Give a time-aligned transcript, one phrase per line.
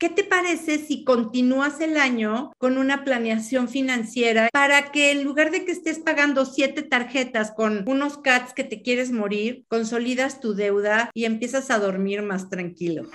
[0.00, 5.50] ¿Qué te parece si continúas el año con una planeación financiera para que en lugar
[5.50, 10.54] de que estés pagando siete tarjetas con unos CATs que te quieres morir, consolidas tu
[10.54, 13.10] deuda y empiezas a dormir más tranquilo?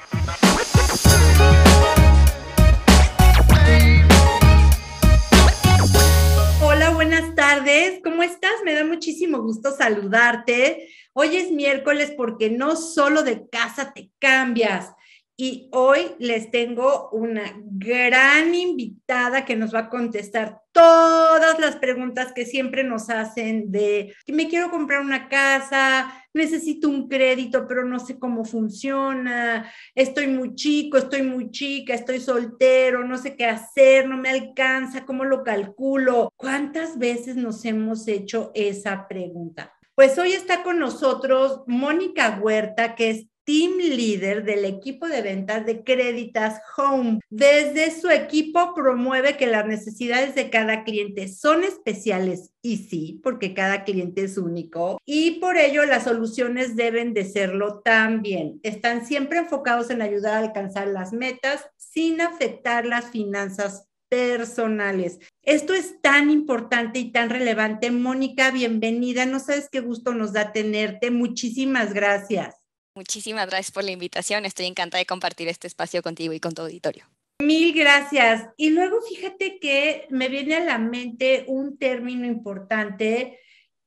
[6.62, 8.02] Hola, buenas tardes.
[8.04, 8.56] ¿Cómo estás?
[8.66, 10.90] Me da muchísimo gusto saludarte.
[11.14, 14.92] Hoy es miércoles porque no solo de casa te cambias
[15.36, 22.34] y hoy les tengo una gran invitada que nos va a contestar todas las preguntas
[22.34, 27.84] que siempre nos hacen de que me quiero comprar una casa, necesito un crédito, pero
[27.84, 33.46] no sé cómo funciona, estoy muy chico, estoy muy chica, estoy soltero, no sé qué
[33.46, 36.32] hacer, no me alcanza, cómo lo calculo.
[36.36, 39.74] ¿Cuántas veces nos hemos hecho esa pregunta?
[39.96, 45.66] Pues hoy está con nosotros Mónica Huerta, que es team leader del equipo de ventas
[45.66, 47.20] de Creditas Home.
[47.30, 53.54] Desde su equipo promueve que las necesidades de cada cliente son especiales y sí, porque
[53.54, 58.60] cada cliente es único y por ello las soluciones deben de serlo también.
[58.64, 65.20] Están siempre enfocados en ayudar a alcanzar las metas sin afectar las finanzas personales.
[65.42, 67.90] Esto es tan importante y tan relevante.
[67.90, 69.26] Mónica, bienvenida.
[69.26, 71.10] No sabes qué gusto nos da tenerte.
[71.10, 72.63] Muchísimas gracias.
[72.96, 74.46] Muchísimas gracias por la invitación.
[74.46, 77.10] Estoy encantada de compartir este espacio contigo y con tu auditorio.
[77.40, 78.48] Mil gracias.
[78.56, 83.40] Y luego fíjate que me viene a la mente un término importante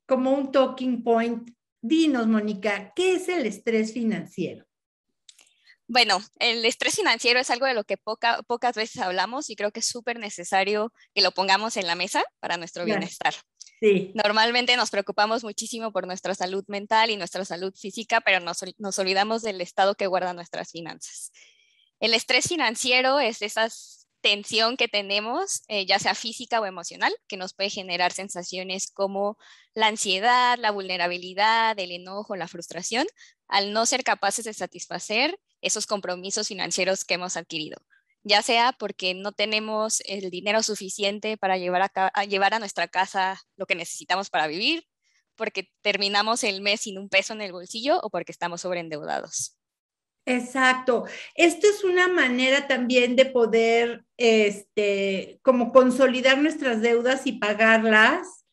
[0.06, 1.50] como un talking point.
[1.80, 4.66] Dinos, Mónica, ¿qué es el estrés financiero?
[5.88, 9.80] Bueno, el estrés financiero es algo de lo que pocas veces hablamos y creo que
[9.80, 13.34] es súper necesario que lo pongamos en la mesa para nuestro bienestar.
[13.80, 14.12] Sí.
[14.14, 19.42] Normalmente nos preocupamos muchísimo por nuestra salud mental y nuestra salud física, pero nos, olvidamos
[19.42, 21.30] del estado que guarda nuestras finanzas.
[22.00, 23.68] El estrés financiero es esa
[24.22, 29.38] tensión que tenemos, eh, ya sea física o emocional, que nos puede generar sensaciones como
[29.74, 33.06] la ansiedad, la vulnerabilidad, el enojo, la frustración,
[33.46, 37.78] al no ser capaces de satisfacer esos compromisos financieros que hemos adquirido
[38.26, 43.40] ya sea porque no tenemos el dinero suficiente para llevar a, llevar a nuestra casa
[43.56, 44.84] lo que necesitamos para vivir,
[45.36, 49.56] porque terminamos el mes sin un peso en el bolsillo o porque estamos sobreendeudados.
[50.24, 51.04] Exacto.
[51.36, 58.44] Esto es una manera también de poder, este, como consolidar nuestras deudas y pagarlas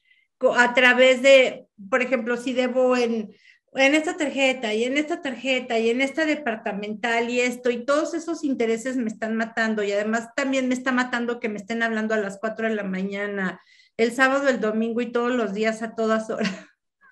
[0.55, 3.33] a través de, por ejemplo, si debo en
[3.75, 8.13] en esta tarjeta y en esta tarjeta y en esta departamental y esto y todos
[8.13, 12.13] esos intereses me están matando y además también me está matando que me estén hablando
[12.13, 13.61] a las 4 de la mañana,
[13.97, 16.51] el sábado, el domingo y todos los días a todas horas.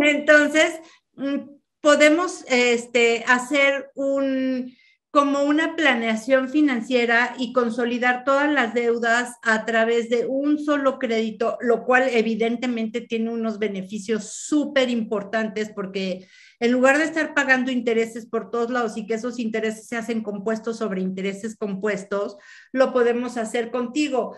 [0.00, 0.80] Entonces,
[1.14, 4.76] mm, podemos este, hacer un,
[5.10, 11.56] como una planeación financiera y consolidar todas las deudas a través de un solo crédito,
[11.60, 16.28] lo cual evidentemente tiene unos beneficios súper importantes porque
[16.60, 20.22] en lugar de estar pagando intereses por todos lados y que esos intereses se hacen
[20.22, 22.36] compuestos sobre intereses compuestos,
[22.72, 24.36] lo podemos hacer contigo.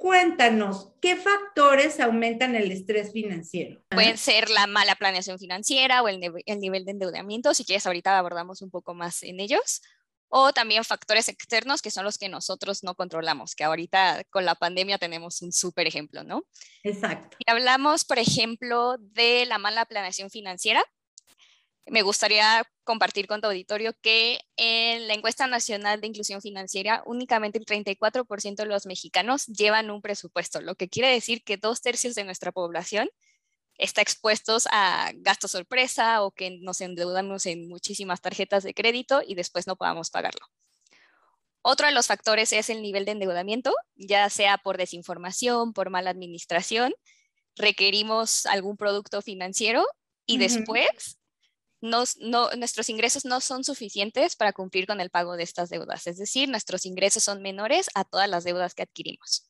[0.00, 3.82] Cuéntanos, ¿qué factores aumentan el estrés financiero?
[3.90, 8.62] Pueden ser la mala planeación financiera o el, nivel de endeudamiento, si quieres ahorita abordamos
[8.62, 9.82] un poco más en ellos,
[10.30, 14.54] o también factores externos que son los que nosotros no controlamos, que ahorita con la
[14.54, 16.44] pandemia tenemos un súper ejemplo, ¿no?
[16.82, 17.36] Exacto.
[17.38, 20.82] Y hablamos, por ejemplo, de la mala planeación financiera.
[21.86, 27.58] Me gustaría compartir con tu auditorio que en la encuesta nacional de inclusión financiera, únicamente
[27.58, 32.14] el 34% de los mexicanos llevan un presupuesto, lo que quiere decir que dos tercios
[32.14, 33.08] de nuestra población
[33.80, 39.34] está expuestos a gasto sorpresa o que nos endeudamos en muchísimas tarjetas de crédito y
[39.34, 40.46] después no podamos pagarlo.
[41.62, 46.10] Otro de los factores es el nivel de endeudamiento, ya sea por desinformación, por mala
[46.10, 46.92] administración,
[47.56, 49.84] requerimos algún producto financiero
[50.26, 51.18] y después
[51.80, 56.48] nuestros ingresos no son suficientes para cumplir con el pago de estas deudas, es decir,
[56.48, 59.46] nuestros ingresos son menores a todas las deudas que adquirimos.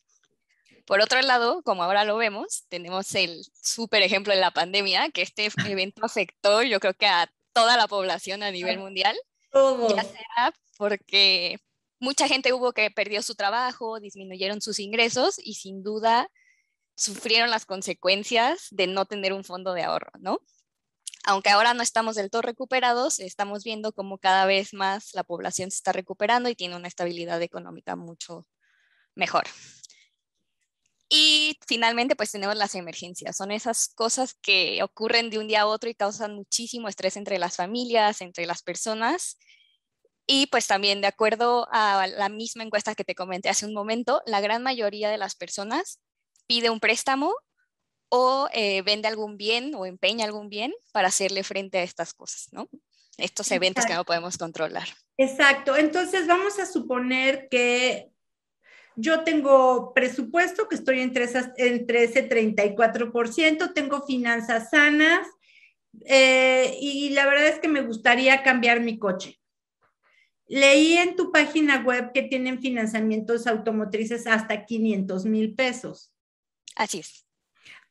[0.86, 5.22] Por otro lado, como ahora lo vemos, tenemos el súper ejemplo de la pandemia, que
[5.22, 5.48] este
[5.78, 9.16] evento afectó yo creo que a toda la población a nivel mundial,
[9.52, 11.58] ya sea porque
[11.98, 16.30] mucha gente hubo que perdió su trabajo, disminuyeron sus ingresos y sin duda
[16.96, 20.40] sufrieron las consecuencias de no tener un fondo de ahorro, ¿no?
[21.24, 25.70] Aunque ahora no estamos del todo recuperados, estamos viendo cómo cada vez más la población
[25.70, 28.46] se está recuperando y tiene una estabilidad económica mucho
[29.14, 29.44] mejor.
[31.12, 33.36] Y finalmente, pues tenemos las emergencias.
[33.36, 37.38] Son esas cosas que ocurren de un día a otro y causan muchísimo estrés entre
[37.38, 39.36] las familias, entre las personas.
[40.26, 44.22] Y pues también de acuerdo a la misma encuesta que te comenté hace un momento,
[44.24, 45.98] la gran mayoría de las personas
[46.46, 47.34] pide un préstamo
[48.10, 52.48] o eh, vende algún bien o empeña algún bien para hacerle frente a estas cosas,
[52.52, 52.68] ¿no?
[53.16, 54.88] Estos eventos que no podemos controlar.
[55.16, 55.76] Exacto.
[55.76, 58.10] Entonces vamos a suponer que
[58.96, 65.26] yo tengo presupuesto, que estoy entre, esas, entre ese 34%, tengo finanzas sanas
[66.06, 69.38] eh, y la verdad es que me gustaría cambiar mi coche.
[70.48, 76.12] Leí en tu página web que tienen financiamientos automotrices hasta 500 mil pesos.
[76.74, 77.29] Así es.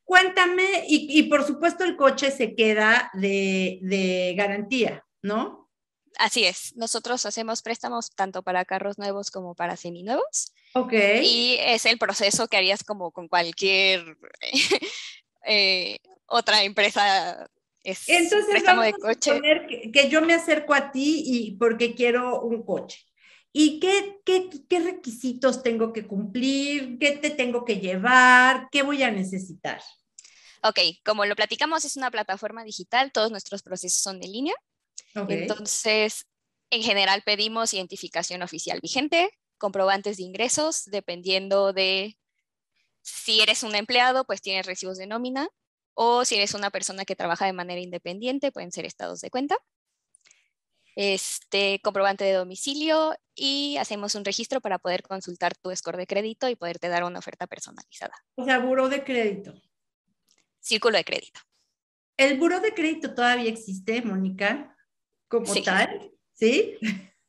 [0.09, 5.69] Cuéntame, y, por supuesto el coche se queda de, garantía, ¿no?
[6.17, 6.75] Así es.
[6.75, 10.51] Nosotros hacemos préstamos tanto para carros nuevos como para seminuevos.
[10.73, 10.93] Ok.
[11.21, 14.17] Y es el proceso que harías como con cualquier
[15.45, 17.47] eh, otra empresa
[17.83, 19.31] entonces, vamos de coche.
[19.31, 22.97] A que, que, yo me acerco a ti y porque quiero un coche.
[23.53, 26.97] ¿Y qué, qué, qué, requisitos tengo que cumplir?
[26.97, 28.69] ¿Qué te tengo que llevar?
[28.71, 29.81] ¿Qué voy a necesitar?
[30.61, 34.55] Ok, como lo platicamos, es una plataforma digital, todos nuestros procesos son de línea.
[35.15, 36.27] Entonces,
[36.69, 42.17] en general pedimos identificación oficial vigente, comprobantes de ingresos, dependiendo de
[43.01, 45.49] si eres un empleado, pues tienes recibos de nómina
[45.93, 49.57] o si eres una persona que trabaja de manera independiente, pueden ser estados de cuenta.
[50.95, 56.49] Este comprobante de domicilio y hacemos un registro para poder consultar tu score de crédito
[56.49, 58.13] y poderte dar una oferta personalizada.
[58.35, 59.53] O sea, buro de crédito.
[60.69, 61.39] Círculo de crédito.
[62.15, 64.77] ¿El buro de crédito todavía existe, Mónica?
[65.27, 66.11] ¿Como tal?
[66.35, 66.77] ¿Sí?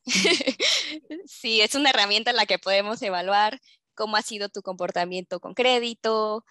[1.24, 3.58] sí, es una herramienta en la que podemos evaluar
[3.94, 6.44] cómo ha sido tu comportamiento con crédito,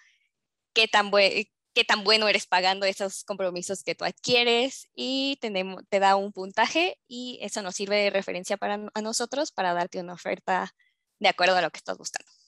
[0.74, 1.46] qué tan, buen
[1.76, 6.34] qué tan bueno eres pagando esos compromisos que tú adquieres y tenemos, te da un
[6.34, 10.74] puntaje y eso nos sirve de referencia para a nosotros para darte una oferta
[11.20, 12.39] de acuerdo a lo que estás buscando.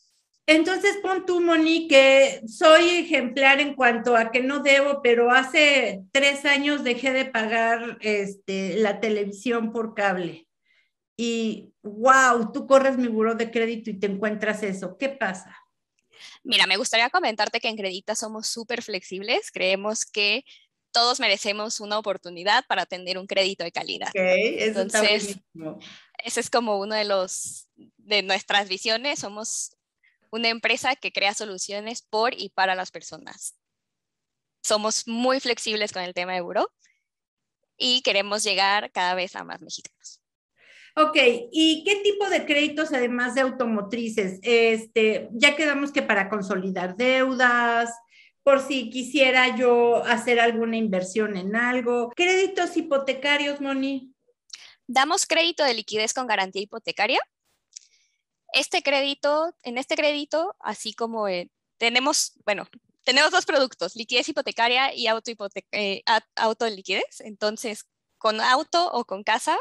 [0.48, 6.04] Entonces pon tú, Moni, que soy ejemplar en cuanto a que no debo, pero hace
[6.12, 10.48] tres años dejé de pagar este, la televisión por cable.
[11.16, 14.98] Y wow, tú corres mi buro de crédito y te encuentras eso.
[14.98, 15.56] ¿Qué pasa?
[16.44, 19.52] Mira, me gustaría comentarte que en Credita somos súper flexibles.
[19.52, 20.44] Creemos que
[20.92, 24.10] todos merecemos una oportunidad para tener un crédito de calidad.
[24.10, 25.38] Okay, eso Entonces,
[26.24, 27.68] ese es como uno de los
[27.98, 29.20] de nuestras visiones.
[29.20, 29.78] Somos
[30.32, 33.56] una empresa que crea soluciones por y para las personas.
[34.64, 36.72] Somos muy flexibles con el tema de euro
[37.78, 40.22] y queremos llegar cada vez a más mexicanos.
[40.96, 41.18] Ok,
[41.52, 44.40] ¿y qué tipo de créditos además de automotrices?
[44.44, 47.92] Este, ya quedamos que para consolidar deudas,
[48.44, 52.10] por si quisiera yo hacer alguna inversión en algo.
[52.16, 54.14] ¿Créditos hipotecarios, Moni?
[54.86, 57.20] Damos crédito de liquidez con garantía hipotecaria.
[58.52, 61.26] Este crédito, en este crédito, así como
[61.78, 62.68] tenemos, bueno,
[63.04, 65.32] tenemos dos productos, liquidez hipotecaria y auto,
[65.72, 66.04] eh,
[66.36, 67.22] auto de liquidez.
[67.22, 67.86] Entonces,
[68.18, 69.58] con auto o con casa,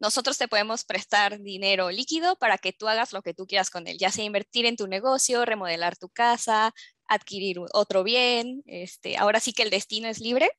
[0.00, 3.86] nosotros te podemos prestar dinero líquido para que tú hagas lo que tú quieras con
[3.86, 6.74] él, ya sea invertir en tu negocio, remodelar tu casa,
[7.06, 8.62] adquirir otro bien.
[8.66, 10.50] Este, ahora sí que el destino es libre.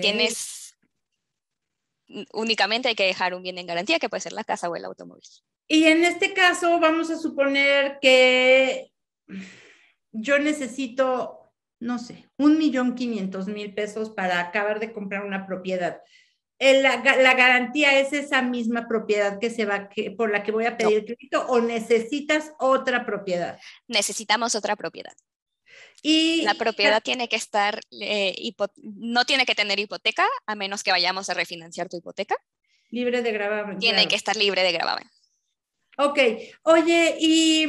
[0.00, 0.62] Tienes
[2.32, 4.84] únicamente hay que dejar un bien en garantía, que puede ser la casa o el
[4.84, 5.22] automóvil.
[5.68, 8.92] Y en este caso, vamos a suponer que
[10.12, 16.00] yo necesito, no sé, un millón quinientos mil pesos para acabar de comprar una propiedad
[16.62, 20.76] la, garantía es esa misma propiedad que se va, que, por la que voy a
[20.76, 23.58] pedir crédito o necesitas otra propiedad?
[23.88, 25.14] Necesitamos otra propiedad.
[26.02, 30.90] Y la propiedad tiene que estar, eh, no tiene que tener hipoteca a menos que
[30.90, 32.36] vayamos a refinanciar tu hipoteca.
[32.90, 33.78] Libre de gravamen.
[33.78, 35.08] Tiene que estar libre de gravamen.
[36.04, 36.18] Ok,
[36.64, 37.66] oye, y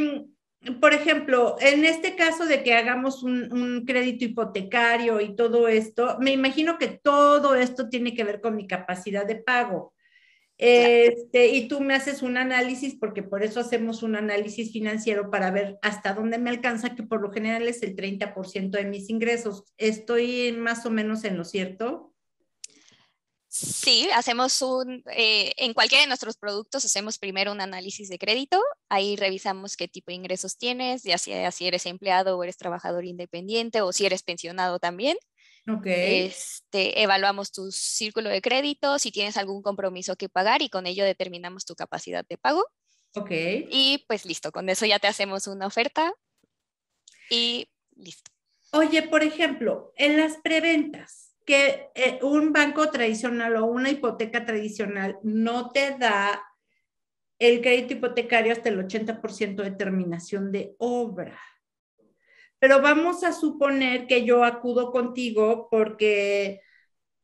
[0.80, 6.32] por ejemplo, en este caso de que hagamos un, crédito hipotecario y todo esto, me
[6.32, 9.94] imagino que todo esto tiene que ver con mi capacidad de pago.
[10.58, 15.52] Este, y tú me haces un análisis, porque por eso hacemos un análisis financiero para
[15.52, 19.66] ver hasta dónde me alcanza, que por lo general es el 30% de mis ingresos.
[19.78, 22.13] ¿Estoy más o menos en lo cierto?
[23.56, 28.60] Sí, hacemos un, eh, en cualquiera de nuestros productos hacemos primero un análisis de crédito,
[28.90, 33.06] ahí revisamos qué tipo de ingresos tienes, ya sea si eres empleado o eres trabajador
[33.06, 35.18] independiente o si eres pensionado también.
[35.68, 36.26] Okay.
[36.26, 41.06] Este, evaluamos tu círculo de crédito, si tienes algún compromiso que pagar y con ello
[41.06, 42.66] determinamos tu capacidad de pago.
[43.14, 43.30] Ok.
[43.70, 46.12] Y pues listo, con eso ya te hacemos una oferta
[47.30, 48.32] y listo.
[48.72, 55.18] Oye, por ejemplo, en las preventas, que eh, un banco tradicional o una hipoteca tradicional
[55.24, 56.44] no te da
[57.40, 61.40] el crédito hipotecario hasta el 80% de terminación de obra.
[62.60, 66.62] Pero vamos a suponer que yo acudo contigo porque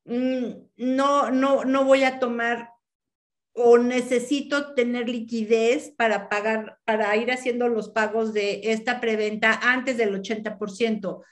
[0.04, 0.48] mm,
[0.78, 2.72] no, no, no voy a tomar
[3.54, 9.98] o necesito tener liquidez para pagar, para ir haciendo los pagos de esta preventa antes
[9.98, 11.24] del 80%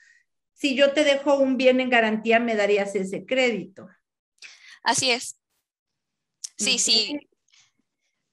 [0.58, 3.88] si yo te dejo un bien en garantía, me darías ese crédito.
[4.82, 5.38] Así es.
[6.58, 7.16] Sí, sí.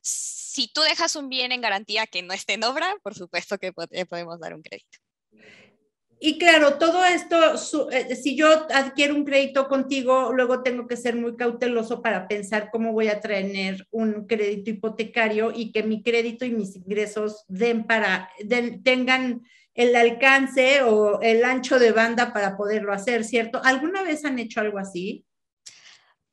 [0.00, 3.72] Si tú dejas un bien en garantía que no esté en obra, por supuesto que
[3.72, 4.98] podemos dar un crédito.
[6.18, 11.16] Y claro, todo esto, eh, si yo adquiero un crédito contigo, luego tengo que ser
[11.16, 16.46] muy cauteloso para pensar cómo voy a tener un crédito hipotecario y que mi crédito
[16.46, 18.30] y mis ingresos den para,
[18.82, 19.42] tengan
[19.74, 23.60] el alcance o el ancho de banda para poderlo hacer, ¿cierto?
[23.64, 25.24] ¿Alguna vez han hecho algo así?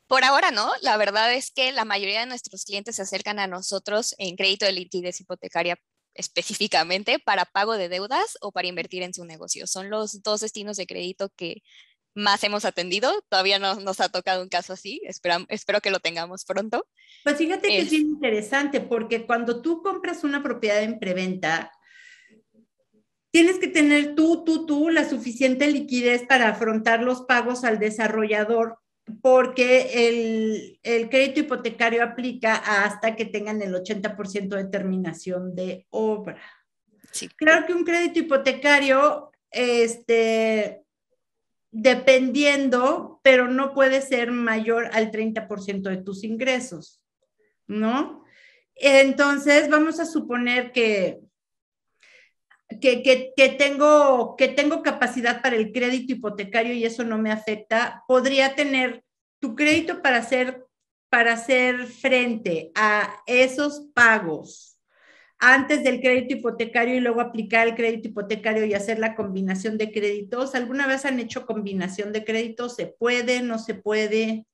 [0.07, 3.47] Por ahora no, la verdad es que la mayoría de nuestros clientes se acercan a
[3.47, 5.79] nosotros en crédito de liquidez hipotecaria
[6.13, 9.65] específicamente para pago de deudas o para invertir en su negocio.
[9.67, 11.63] Son los dos destinos de crédito que
[12.13, 13.23] más hemos atendido.
[13.29, 15.01] Todavía no nos ha tocado un caso así.
[15.05, 16.85] Espero, espero que lo tengamos pronto.
[17.23, 21.71] Pues fíjate que es bien interesante porque cuando tú compras una propiedad en preventa,
[23.31, 28.77] tienes que tener tú, tú, tú la suficiente liquidez para afrontar los pagos al desarrollador
[29.21, 36.41] porque el, el crédito hipotecario aplica hasta que tengan el 80% de terminación de obra.
[37.11, 37.27] Sí.
[37.29, 40.83] Claro que un crédito hipotecario, este,
[41.71, 47.01] dependiendo, pero no puede ser mayor al 30% de tus ingresos,
[47.67, 48.23] ¿no?
[48.75, 51.19] Entonces, vamos a suponer que
[52.79, 58.55] que, tengo, que tengo capacidad para el crédito hipotecario y eso no me afecta, podría
[58.55, 59.03] tener
[59.39, 60.65] tu crédito para hacer,
[61.09, 64.71] para hacer frente a esos pagos
[65.39, 69.91] antes del crédito hipotecario y luego aplicar el crédito hipotecario y hacer la combinación de
[69.91, 70.53] créditos.
[70.53, 72.75] ¿Alguna vez han hecho combinación de créditos?
[72.75, 73.41] ¿Se puede?
[73.41, 74.45] ¿No se puede?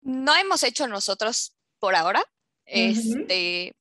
[0.00, 2.22] No hemos hecho nosotros por ahora.
[2.64, 3.74] Este,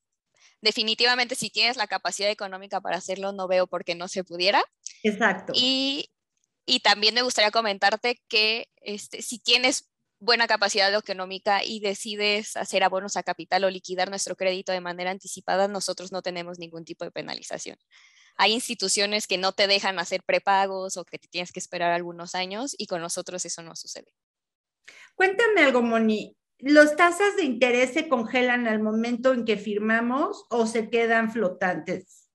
[0.65, 4.63] definitivamente si tienes la capacidad económica para hacerlo, no veo por qué no se pudiera.
[5.03, 5.53] Exacto.
[5.55, 6.09] Y,
[6.83, 13.15] también me gustaría comentarte que este, si tienes buena capacidad económica y decides hacer abonos
[13.15, 17.11] a capital o liquidar nuestro crédito de manera anticipada, nosotros no tenemos ningún tipo de
[17.11, 17.77] penalización.
[18.35, 22.33] Hay instituciones que no te dejan hacer prepagos o que te tienes que esperar algunos
[22.33, 24.11] años y con nosotros eso no sucede.
[25.13, 26.35] Cuéntame algo, Moni.
[26.65, 32.27] ¿Los tasas de interés se congelan al momento en que firmamos o se quedan flotantes?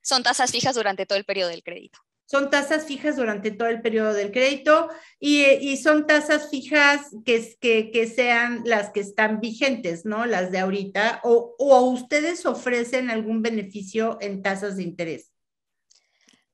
[0.00, 1.98] Son tasas fijas durante todo el periodo del crédito.
[2.24, 4.88] Son tasas fijas durante todo el periodo del crédito
[5.20, 10.24] y, son tasas fijas que, que, que, sean las que están vigentes, ¿no?
[10.24, 11.20] Las de ahorita.
[11.22, 15.30] ¿O, ustedes ofrecen algún beneficio en tasas de interés?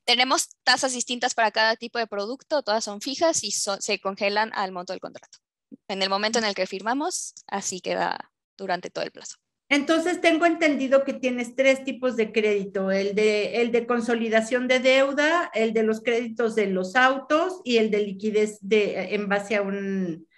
[0.05, 4.73] Tenemos tasas distintas para cada tipo de producto, todas son fijas y se congelan al
[4.73, 5.44] monto del contrato
[5.89, 9.37] en el momento en el que firmamos, así queda durante todo el plazo.
[9.69, 14.79] Entonces, tengo entendido que tienes tres tipos de crédito, el de, el de consolidación de
[14.79, 19.57] deuda, el de los créditos de los autos y el de liquidez de, en base
[19.57, 20.29] a un,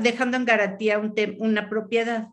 [0.00, 2.28] dejando en garantía un una propiedad.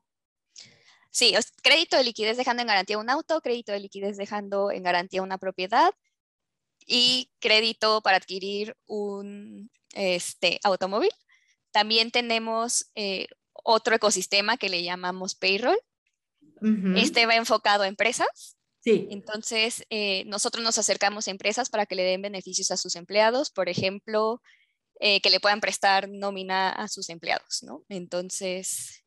[1.10, 5.24] Sí, crédito de liquidez dejando en garantía un auto, crédito de liquidez dejando en garantía
[5.24, 5.92] una propiedad
[6.86, 11.10] y crédito para adquirir un este, automóvil.
[11.78, 15.78] También tenemos eh, otro ecosistema que le llamamos payroll.
[16.96, 18.58] Este va enfocado a empresas.
[18.80, 19.08] Sí.
[19.12, 23.52] Entonces, eh, nosotros nos acercamos a empresas para que le den beneficios a sus empleados,
[23.52, 24.42] por ejemplo,
[25.00, 27.84] eh, que le puedan prestar nómina a sus empleados, ¿no?
[27.90, 29.04] Entonces,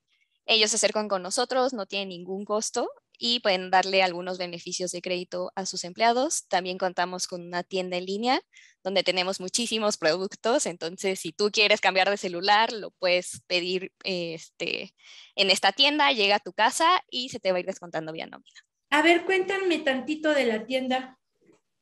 [0.47, 2.89] ellos se acercan con nosotros, no tienen ningún costo
[3.21, 6.47] y pueden darle algunos beneficios de crédito a sus empleados.
[6.49, 8.41] También contamos con una tienda en línea
[8.83, 10.65] donde tenemos muchísimos productos.
[10.65, 14.95] Entonces, si tú quieres cambiar de celular, lo puedes pedir este,
[15.37, 18.27] en esta tienda, llega a tu casa y se te va a ir descontando vía
[18.27, 18.61] nómina.
[18.89, 21.19] A ver, cuéntame tantito de la tienda.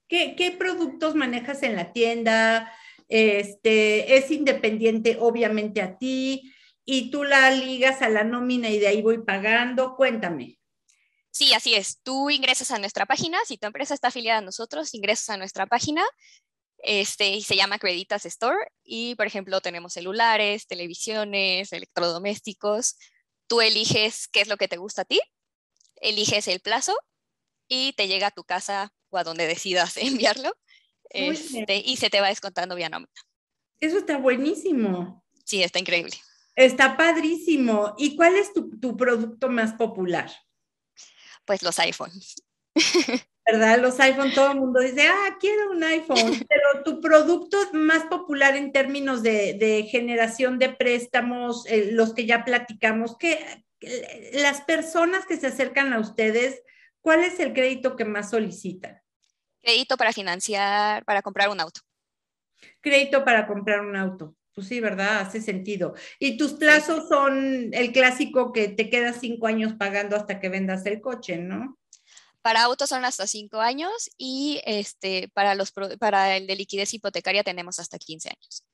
[0.09, 2.73] ¿Qué, qué productos manejas en la tienda?
[3.07, 6.53] Este, es independiente, obviamente, a ti,
[6.85, 9.95] y tú la ligas a la nómina y de ahí voy pagando.
[9.95, 10.58] Cuéntame.
[11.31, 12.01] Sí, así es.
[12.03, 15.67] Tú ingresas a nuestra página, si tu empresa está afiliada a nosotros, ingresas a nuestra
[15.67, 16.05] página
[16.79, 22.97] este, y se llama Creditas Store y, por ejemplo, tenemos celulares, televisiones, electrodomésticos.
[23.47, 25.21] Tú eliges qué es lo que te gusta a ti,
[25.97, 26.97] eliges el plazo
[27.69, 30.53] y te llega a tu casa o a donde decidas enviarlo
[31.11, 33.11] este, y se te va descontando vía nómina.
[33.81, 35.25] Eso está buenísimo.
[35.45, 36.17] Sí, está increíble.
[36.55, 37.95] Está padrísimo.
[37.97, 40.31] ¿Y cuál es tu, tu producto más popular?
[41.49, 42.35] Pues los iPhones.
[43.51, 43.79] ¿verdad?
[43.79, 46.17] Los iPhone, todo el mundo dice, ah, quiero un iPhone,
[46.49, 52.45] pero tu producto más popular en términos de, generación de préstamos, eh, los que ya
[52.45, 53.65] platicamos, que
[54.35, 56.63] las personas que se acercan a ustedes,
[57.01, 59.01] ¿cuál es el crédito que más solicitan?
[59.63, 61.81] Crédito para financiar, para comprar un auto.
[62.83, 64.35] Crédito para comprar un auto.
[64.59, 65.21] Pues sí, ¿verdad?
[65.21, 65.95] Hace sentido.
[66.19, 70.85] Y tus plazos son el clásico que te quedas cinco años pagando hasta que vendas
[70.85, 71.79] el coche, ¿no?
[72.43, 77.45] Para autos son hasta 5 años y este, para, los, para el de liquidez hipotecaria
[77.45, 78.65] tenemos hasta 15 años.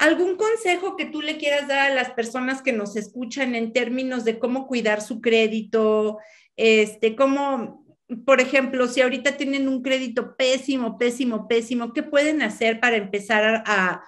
[0.00, 4.24] ¿Algún consejo que tú le quieras dar a las personas que nos escuchan en términos
[4.24, 6.18] de cómo cuidar su crédito?
[6.56, 7.86] Este, cómo,
[8.26, 13.62] por ejemplo, si ahorita tienen un crédito pésimo, pésimo, pésimo, ¿qué pueden hacer para empezar
[13.66, 14.02] a,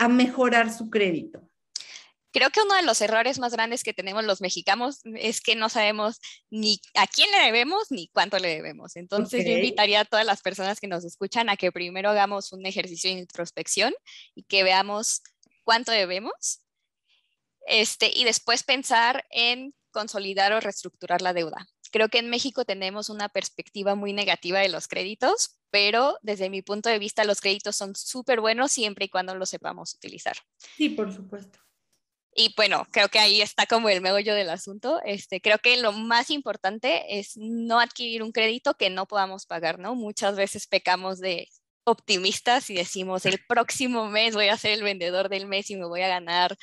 [0.00, 1.46] a mejorar su crédito?
[2.32, 5.68] Creo que uno de los errores más grandes que tenemos los mexicanos es que no
[5.68, 8.96] sabemos ni a quién le debemos ni cuánto le debemos.
[8.96, 12.64] Entonces yo invitaría a todas las personas que nos escuchan a que primero hagamos un
[12.66, 13.92] ejercicio de introspección
[14.34, 15.22] y que veamos
[15.64, 16.60] cuánto debemos.
[17.66, 21.66] Este, y después pensar en consolidar o reestructurar la deuda.
[21.90, 26.62] Creo que en México tenemos una perspectiva muy negativa de los créditos, pero desde mi
[26.62, 30.36] punto de vista los créditos son súper buenos siempre y cuando los sepamos utilizar.
[30.76, 31.58] Sí, por supuesto.
[32.34, 35.00] Y bueno, creo que ahí está como el meollo del asunto.
[35.04, 39.78] Este, creo que lo más importante es no adquirir un crédito que no podamos pagar,
[39.78, 39.96] ¿no?
[39.96, 41.48] Muchas veces pecamos de
[41.84, 45.86] optimistas y decimos, el próximo mes voy a ser el vendedor del mes y me
[45.86, 46.56] voy a ganar,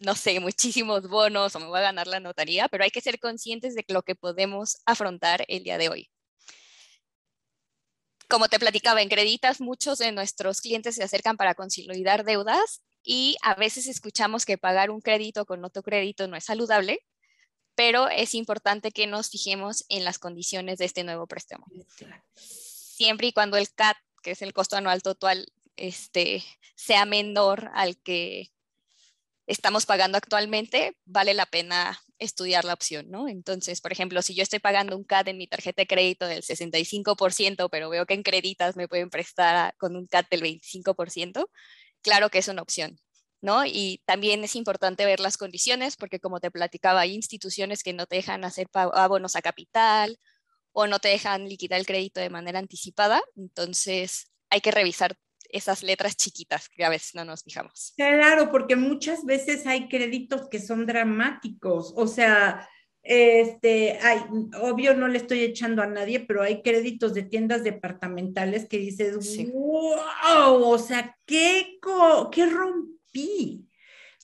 [0.00, 3.20] no sé, muchísimos bonos o me voy a ganar la notaría, pero hay que ser
[3.20, 6.10] conscientes de lo que podemos afrontar el día de hoy
[8.30, 13.36] como te platicaba, en Creditas muchos de nuestros clientes se acercan para consolidar deudas y
[13.42, 17.04] a veces escuchamos que pagar un crédito con otro crédito no es saludable,
[17.74, 21.66] pero es importante que nos fijemos en las condiciones de este nuevo préstamo.
[22.36, 26.44] Siempre y cuando el CAT, que es el costo anual total, este,
[26.76, 28.52] sea menor al que
[29.50, 33.28] estamos pagando actualmente, vale la pena estudiar la opción, ¿no?
[33.28, 36.42] Entonces, por ejemplo, si yo estoy pagando un CAT en mi tarjeta de crédito del
[36.42, 41.48] 65%, pero veo que en créditas me pueden prestar con un CAT del 25%,
[42.00, 42.98] claro que es una opción.
[43.42, 43.64] ¿No?
[43.64, 48.06] Y también es importante ver las condiciones, porque como te platicaba, hay instituciones que no
[48.06, 50.18] te dejan hacer abonos a capital
[50.72, 53.22] o no te dejan liquidar el crédito de manera anticipada.
[53.36, 55.16] Entonces, hay que revisar
[55.52, 57.92] esas letras chiquitas que a veces no nos fijamos.
[57.96, 61.92] Claro, porque muchas veces hay créditos que son dramáticos.
[61.96, 62.68] O sea,
[63.02, 64.20] este, hay,
[64.60, 69.16] obvio no le estoy echando a nadie, pero hay créditos de tiendas departamentales que dices,
[69.52, 71.78] wow, o sea, ¿qué,
[72.30, 73.66] qué rompí?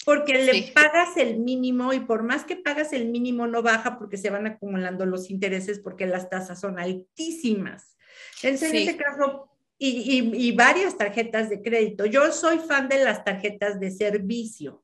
[0.05, 4.19] Porque le pagas el mínimo y por más que pagas el mínimo no baja porque
[4.19, 7.97] se van acumulando los intereses porque las tasas son altísimas.
[8.43, 12.07] En ese caso, y, varias tarjetas de crédito.
[12.07, 14.83] Yo soy fan de las tarjetas de servicio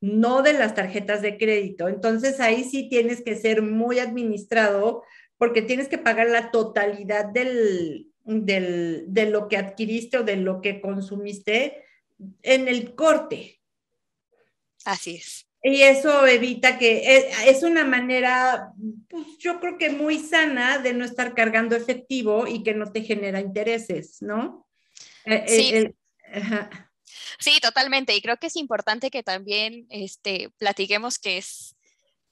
[0.00, 1.88] no de las tarjetas de crédito.
[1.88, 5.02] Entonces ahí sí tienes que ser muy administrado
[5.38, 10.80] porque tienes que pagar la totalidad del, de lo que adquiriste o de lo que
[10.80, 11.84] consumiste
[12.42, 13.60] en el corte.
[14.84, 15.46] Así es.
[15.68, 18.72] Y eso evita que es, una manera,
[19.08, 23.02] pues, yo creo que muy sana de no estar cargando efectivo y que no te
[23.02, 24.64] genera intereses, ¿no?
[25.24, 25.84] Eh, sí.
[27.40, 28.14] Sí, totalmente.
[28.14, 31.74] Y creo que es importante que también este, platiquemos que es,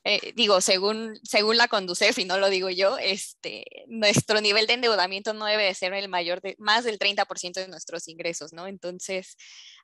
[0.05, 4.75] eh, digo, según, según la Conducef, y no lo digo yo, este, nuestro nivel de
[4.75, 8.69] endeudamiento no debe de ser el mayor de más del 30% de nuestros ingresos, ¿no?
[8.69, 9.37] Entonces,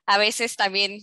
[0.05, 1.01] a veces también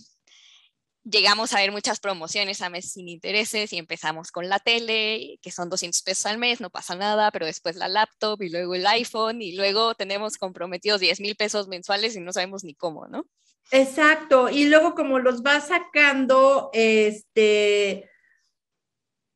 [1.09, 5.51] llegamos a ver muchas promociones a meses sin intereses y empezamos con la tele, que
[5.51, 8.85] son 200 pesos al mes, no pasa nada, pero después la laptop y luego el
[8.87, 13.25] iPhone y luego tenemos comprometidos 10 mil pesos mensuales y no sabemos ni cómo, ¿no?
[13.71, 18.09] Exacto, y luego como los vas sacando, este,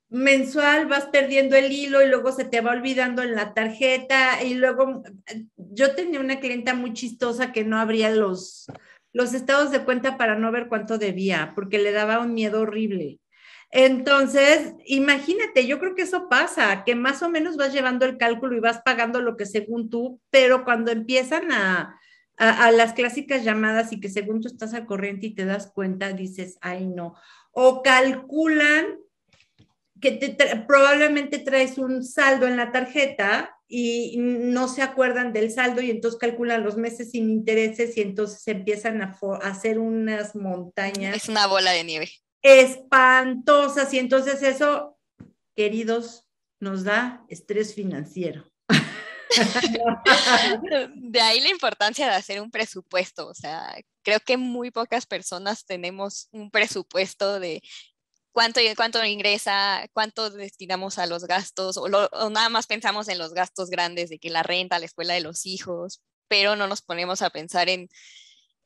[0.09, 4.55] mensual vas perdiendo el hilo y luego se te va olvidando en la tarjeta y
[4.55, 5.03] luego
[5.57, 8.67] yo tenía una clienta muy chistosa que no abría los,
[9.13, 13.19] los estados de cuenta para no ver cuánto debía porque le daba un miedo horrible.
[13.75, 18.55] Entonces, imagínate, yo creo que eso pasa, que más o menos vas llevando el cálculo
[18.55, 21.99] y vas pagando lo que según tú, pero cuando empiezan a,
[22.37, 26.13] a, las clásicas llamadas y que según tú estás al corriente y te das cuenta,
[26.13, 27.15] dices, ay no.
[27.51, 28.99] O calculan
[29.99, 30.35] que
[30.67, 36.19] probablemente traes un saldo en la tarjeta y no se acuerdan del saldo y entonces
[36.19, 41.15] calculan los meses sin intereses y entonces empiezan a, hacer unas montañas.
[41.15, 42.11] Es una bola de nieve.
[42.43, 44.99] Espantosas y entonces eso,
[45.55, 46.27] queridos,
[46.59, 48.47] nos da estrés financiero.
[50.93, 55.65] de ahí la importancia de hacer un presupuesto, o sea, creo que muy pocas personas
[55.65, 57.63] tenemos un presupuesto de
[58.33, 63.69] cuánto, cuánto ingresa, cuánto destinamos a los gastos, o, nada más pensamos en los gastos
[63.69, 67.29] grandes de que la renta, la escuela de los hijos, pero no nos ponemos a
[67.29, 67.87] pensar en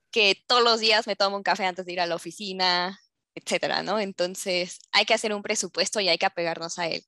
[0.10, 3.00] que todos los días me tomo un café antes de ir a la oficina,
[3.36, 4.00] etcétera, ¿no?
[4.00, 7.04] Entonces hay que hacer un presupuesto y hay que apegarnos a él.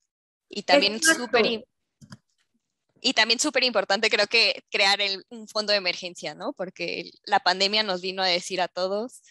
[0.50, 1.64] Y también súper
[3.02, 6.52] y también súper importante creo que crear un fondo de emergencia, ¿no?
[6.52, 9.22] Porque la pandemia nos vino a decir a todos,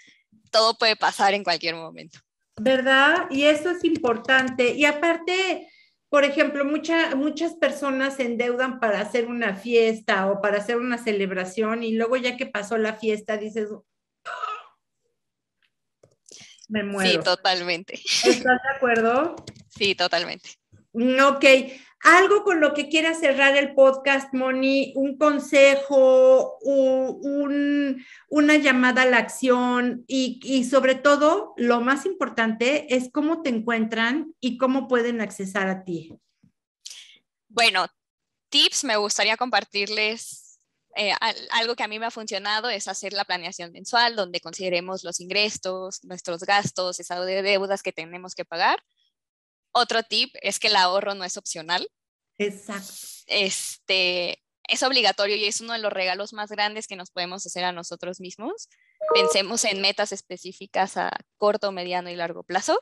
[0.51, 2.21] todo puede pasar en cualquier momento.
[2.61, 3.27] ¿Verdad?
[3.31, 4.75] Y eso es importante.
[4.75, 5.69] Y aparte,
[6.09, 11.83] por ejemplo, muchas personas se endeudan para hacer una fiesta o para hacer una celebración
[11.83, 13.69] y luego ya que pasó la fiesta dices,
[14.25, 14.77] ah,
[16.69, 17.11] me muero.
[17.11, 17.95] Sí, totalmente.
[17.95, 19.37] ¿Estás de acuerdo?
[19.69, 20.51] Sí, totalmente.
[21.01, 21.45] Ok,
[22.01, 29.19] algo con lo que quiera cerrar el podcast, Moni, un consejo, una llamada a la
[29.19, 35.69] acción y, sobre todo, lo más importante es cómo te encuentran y cómo pueden accesar
[35.69, 36.19] a ti.
[37.49, 37.87] Bueno,
[38.49, 40.59] tips, me gustaría compartirles
[40.97, 41.13] eh,
[41.53, 45.21] algo que a mí me ha funcionado es hacer la planeación mensual donde consideremos los
[45.21, 48.83] ingresos, nuestros gastos, esas deudas que tenemos que pagar
[49.79, 51.89] otro tip es que el ahorro no es opcional.
[52.39, 52.93] Exacto.
[53.27, 57.65] Este, es obligatorio y es uno de los regalos más grandes que nos podemos hacer
[57.65, 58.69] a nosotros mismos.
[59.15, 62.79] Pensemos en metas específicas a corto, mediano y largo plazo.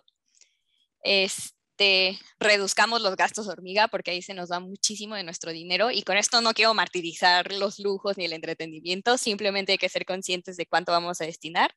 [1.02, 6.02] Este, reduzcamos los gastos hormiga porque ahí se nos da muchísimo de nuestro dinero y
[6.02, 10.56] con esto no quiero martirizar los lujos ni el entretenimiento, simplemente hay que ser conscientes
[10.56, 11.74] de cuánto vamos a destinar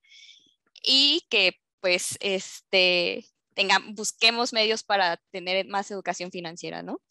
[0.82, 3.26] y que pues este
[3.91, 7.02] busquemos medios para tener más educación financiera, ¿no?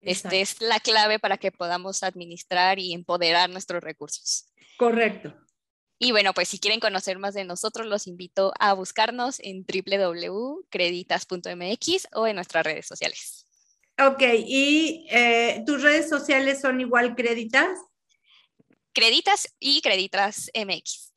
[0.00, 4.52] Este es la clave para que podamos administrar y empoderar nuestros recursos.
[4.76, 5.34] Correcto.
[5.98, 12.08] Y bueno, pues si quieren conocer más de nosotros, los invito a buscarnos en www.creditas.mx
[12.12, 13.48] o en nuestras redes sociales.
[13.98, 17.76] Ok, ¿y eh, tus redes sociales son igual Creditas?
[18.92, 21.07] Creditas y Creditas MX.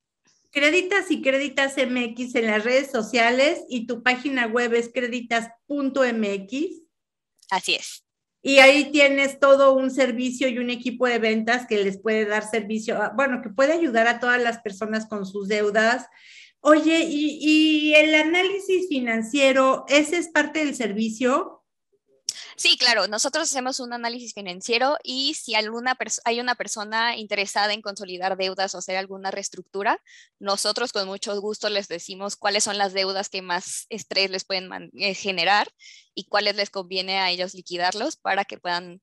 [0.51, 6.81] Creditas y Creditas MX en las redes sociales y tu página web es creditas.mx.
[7.49, 8.03] Así es.
[8.43, 12.49] Y ahí tienes todo un servicio y un equipo de ventas que les puede dar
[12.49, 16.07] servicio, bueno, que puede ayudar a todas las personas con sus deudas.
[16.59, 21.60] Oye, y, y el análisis financiero, ¿ese es parte del servicio?
[22.61, 27.81] Sí, claro, nosotros hacemos un análisis financiero y si alguna hay una persona interesada en
[27.81, 29.99] consolidar deudas o hacer alguna reestructura,
[30.37, 34.91] nosotros con mucho gusto les decimos cuáles son las deudas que más estrés les pueden
[34.93, 35.69] eh, generar
[36.13, 39.01] y cuáles les conviene a ellos liquidarlos para que puedan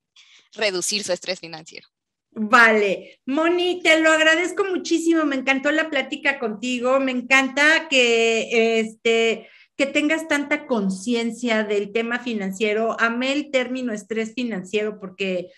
[0.52, 1.88] reducir su estrés financiero.
[2.30, 9.48] Vale, Moni, te lo agradezco muchísimo, me encantó la plática contigo, me encanta que este
[9.78, 12.96] que tengas tanta conciencia del tema financiero.
[12.98, 15.52] Amé el término estrés financiero porque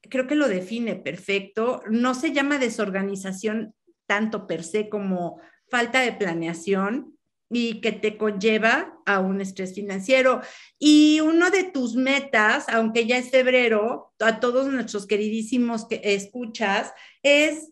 [0.00, 1.82] creo que lo define perfecto.
[1.90, 3.74] No se llama desorganización
[4.06, 7.18] tanto per se como falta de planeación
[7.50, 10.40] y que te conlleva a un estrés financiero.
[10.78, 16.94] Y uno de tus metas, aunque ya es febrero, a todos nuestros queridísimos que escuchas,
[17.22, 17.70] es,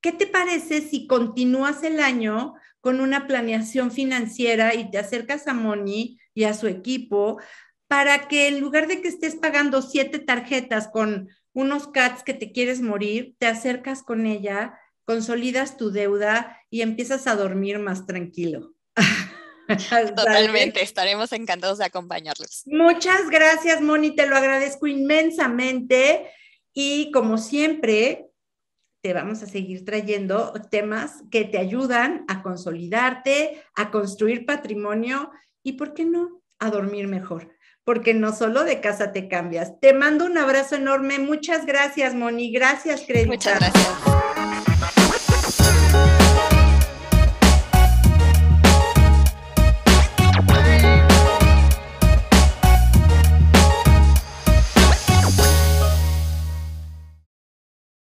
[0.00, 2.54] ¿qué te parece si continúas el año
[2.86, 7.40] con una planeación financiera y te acercas a Moni y a su equipo
[7.88, 12.52] para que en lugar de que estés pagando siete tarjetas con unos CATs que te
[12.52, 18.72] quieres morir, te acercas con ella, consolidas tu deuda y empiezas a dormir más tranquilo.
[20.14, 22.62] Totalmente, estaremos encantados de acompañarlos.
[22.66, 26.30] Muchas gracias, Moni, te lo agradezco inmensamente.
[26.72, 28.26] Y como siempre,
[29.12, 35.30] vamos a seguir trayendo temas que te ayudan a consolidarte, a construir patrimonio
[35.62, 37.52] y, ¿por qué no?, a dormir mejor.
[37.84, 39.78] Porque no solo de casa te cambias.
[39.80, 41.18] Te mando un abrazo enorme.
[41.18, 42.50] Muchas gracias, Moni.
[42.52, 43.32] Gracias, Crédito.
[43.32, 44.55] Muchas gracias.